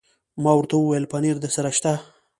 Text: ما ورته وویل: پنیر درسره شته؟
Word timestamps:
ما 0.43 0.51
ورته 0.55 0.75
وویل: 0.77 1.05
پنیر 1.11 1.35
درسره 1.41 1.69
شته؟ 1.77 1.93